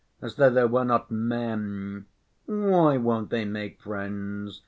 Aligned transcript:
As 0.19 0.33
though 0.33 0.49
they 0.49 0.65
were 0.65 0.83
not 0.83 1.11
men. 1.11 2.07
Why 2.47 2.97
won't 2.97 3.29
they 3.29 3.45
make 3.45 3.79
friends?" 3.83 4.59